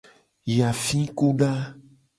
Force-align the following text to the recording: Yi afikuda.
Yi 0.49 0.55
afikuda. 0.71 1.51